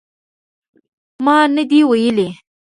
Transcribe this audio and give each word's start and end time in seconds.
ما 1.25 1.37
نه 1.55 1.63
دي 1.69 1.79
ویلي 1.89 2.27